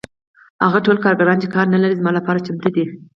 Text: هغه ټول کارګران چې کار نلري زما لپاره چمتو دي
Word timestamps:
هغه 0.65 0.79
ټول 0.85 0.97
کارګران 1.05 1.37
چې 1.43 1.47
کار 1.55 1.65
نلري 1.73 1.95
زما 1.99 2.11
لپاره 2.17 2.43
چمتو 2.45 2.69
دي 2.75 2.85